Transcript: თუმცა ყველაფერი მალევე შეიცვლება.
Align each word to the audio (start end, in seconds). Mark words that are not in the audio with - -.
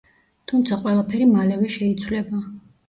თუმცა 0.51 0.79
ყველაფერი 0.85 1.29
მალევე 1.37 1.71
შეიცვლება. 1.77 2.45